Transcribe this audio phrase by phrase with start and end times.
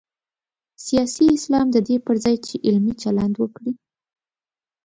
[0.85, 3.71] سیاسي اسلام د دې پر ځای چې علمي چلند وکړي.